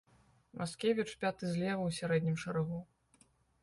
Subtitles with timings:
[0.61, 2.85] Маскевіч пяты злева ў сярэднім шэрагу.